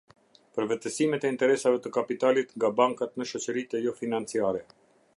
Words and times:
Përvetësimet 0.59 1.27
e 1.27 1.31
interesave 1.33 1.81
të 1.83 1.93
kapitalit 1.99 2.57
nga 2.59 2.73
bankat 2.83 3.17
në 3.23 3.31
shoqëritë 3.35 3.83
jofinanciare. 3.89 4.69